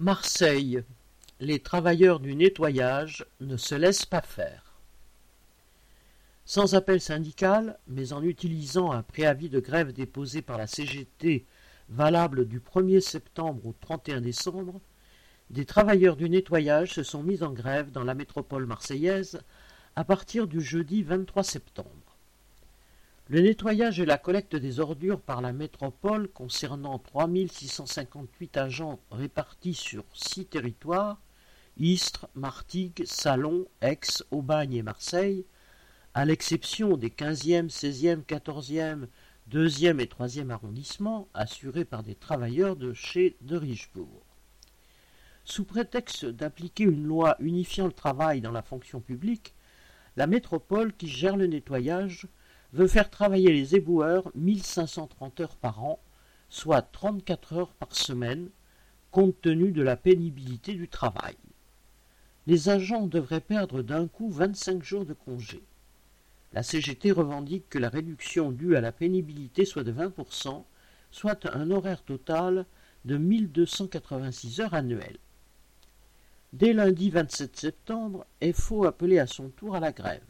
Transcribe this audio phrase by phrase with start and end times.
[0.00, 0.84] Marseille.
[1.40, 4.78] Les travailleurs du nettoyage ne se laissent pas faire.
[6.44, 11.44] Sans appel syndical, mais en utilisant un préavis de grève déposé par la CGT
[11.88, 14.80] valable du 1er septembre au 31 décembre,
[15.50, 19.40] des travailleurs du nettoyage se sont mis en grève dans la métropole marseillaise
[19.96, 22.07] à partir du jeudi 23 septembre.
[23.30, 30.06] Le nettoyage et la collecte des ordures par la métropole concernant 3658 agents répartis sur
[30.14, 31.20] six territoires
[31.76, 35.44] Istres, Martigues, Salon, Aix, Aubagne et Marseille,
[36.14, 39.08] à l'exception des 15e, 16e, 14e,
[39.50, 44.24] 2e et 3e arrondissements assurés par des travailleurs de chez de Richebourg.
[45.44, 49.54] Sous prétexte d'appliquer une loi unifiant le travail dans la fonction publique,
[50.16, 52.26] la métropole qui gère le nettoyage
[52.72, 55.98] veut faire travailler les éboueurs 1530 heures par an,
[56.48, 58.50] soit 34 heures par semaine,
[59.10, 61.36] compte tenu de la pénibilité du travail.
[62.46, 65.62] Les agents devraient perdre d'un coup 25 jours de congé.
[66.52, 70.64] La CGT revendique que la réduction due à la pénibilité soit de 20%,
[71.10, 72.64] soit un horaire total
[73.04, 75.18] de 1286 heures annuelles.
[76.54, 80.24] Dès lundi 27 septembre, FO appelait à son tour à la grève.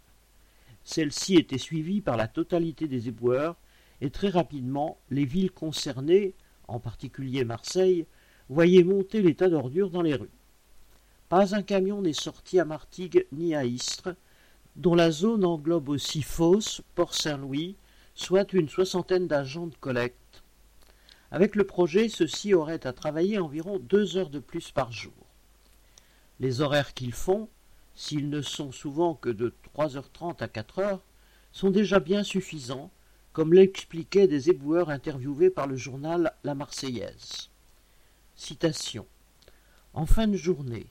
[0.88, 3.56] Celle-ci était suivie par la totalité des éboueurs,
[4.00, 6.32] et très rapidement, les villes concernées,
[6.66, 8.06] en particulier Marseille,
[8.48, 10.30] voyaient monter les tas d'ordures dans les rues.
[11.28, 14.14] Pas un camion n'est sorti à Martigues ni à Istres,
[14.76, 17.76] dont la zone englobe aussi Fos, Port-Saint-Louis,
[18.14, 20.42] soit une soixantaine d'agents de collecte.
[21.30, 25.12] Avec le projet, ceux-ci auraient à travailler environ deux heures de plus par jour.
[26.40, 27.50] Les horaires qu'ils font,
[27.98, 31.00] s'ils ne sont souvent que de 3h30 à 4h,
[31.50, 32.92] sont déjà bien suffisants,
[33.32, 37.50] comme l'expliquaient des éboueurs interviewés par le journal La Marseillaise.
[38.36, 39.04] Citation.
[39.94, 40.86] En fin de journée,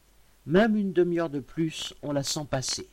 [0.45, 2.89] même une demi-heure de plus, on la sent passer.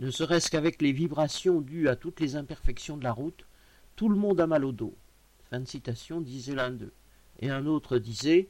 [0.00, 3.46] Ne serait-ce qu'avec les vibrations dues à toutes les imperfections de la route,
[3.94, 4.96] tout le monde a mal au dos.
[5.48, 6.92] Fin de citation, disait l'un d'eux.
[7.38, 8.48] Et un autre disait,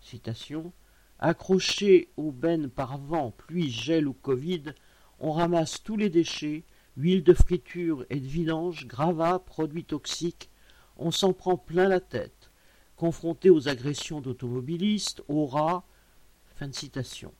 [0.00, 0.72] citation,
[1.22, 4.72] Accroché aux bennes par vent, pluie, gel ou Covid,
[5.18, 6.64] on ramasse tous les déchets,
[6.96, 10.48] huile de friture et de vidange, gravats, produits toxiques,
[10.96, 12.50] on s'en prend plein la tête,
[12.96, 15.84] confronté aux agressions d'automobilistes, aux rats.
[16.56, 17.34] Fin de citation.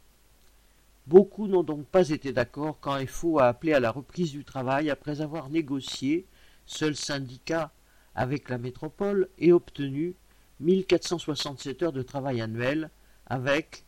[1.06, 4.91] Beaucoup n'ont donc pas été d'accord quand FO a appelé à la reprise du travail
[4.91, 6.26] après avoir négocié,
[6.66, 7.72] seul syndicat
[8.14, 10.16] avec la métropole, et obtenu
[10.60, 12.91] 1467 heures de travail annuel,
[13.30, 13.84] avec,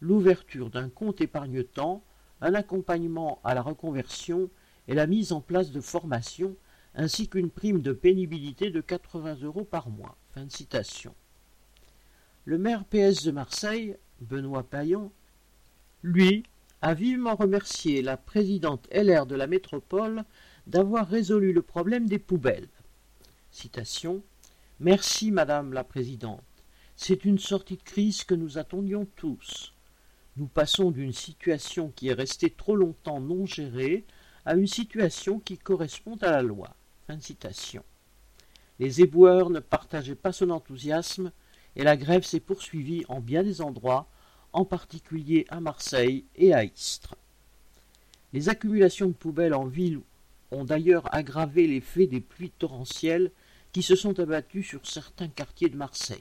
[0.00, 2.02] l'ouverture d'un compte épargne-temps,
[2.40, 4.48] un accompagnement à la reconversion
[4.88, 6.56] et la mise en place de formations,
[6.94, 10.16] ainsi qu'une prime de pénibilité de 80 euros par mois.
[12.44, 15.12] Le maire PS de Marseille, Benoît Payan,
[16.02, 16.44] lui,
[16.82, 20.24] a vivement remercié la présidente LR de la métropole
[20.66, 22.68] d'avoir résolu le problème des poubelles.
[23.50, 24.22] Citation
[24.78, 26.40] Merci, Madame la Présidente.
[27.02, 29.72] C'est une sortie de crise que nous attendions tous.
[30.36, 34.04] Nous passons d'une situation qui est restée trop longtemps non gérée
[34.44, 36.76] à une situation qui correspond à la loi.
[37.06, 37.82] Fin citation.
[38.78, 41.32] Les éboueurs ne partageaient pas son enthousiasme
[41.74, 44.06] et la grève s'est poursuivie en bien des endroits,
[44.52, 47.14] en particulier à Marseille et à Istres.
[48.34, 50.00] Les accumulations de poubelles en ville
[50.50, 53.32] ont d'ailleurs aggravé l'effet des pluies torrentielles
[53.72, 56.20] qui se sont abattues sur certains quartiers de Marseille.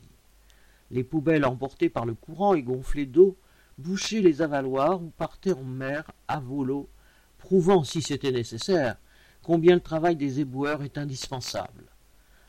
[0.91, 3.37] Les poubelles emportées par le courant et gonflées d'eau
[3.77, 6.89] bouchaient les avaloirs ou partaient en mer à volo,
[7.37, 8.97] prouvant, si c'était nécessaire,
[9.41, 11.85] combien le travail des éboueurs est indispensable.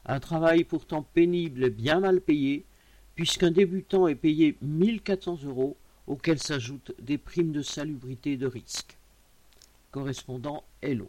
[0.07, 2.65] Un travail pourtant pénible et bien mal payé,
[3.15, 5.77] puisqu'un débutant est payé 1400 euros,
[6.07, 8.97] auxquels s'ajoutent des primes de salubrité et de risque.
[9.91, 11.09] Correspondant Hello.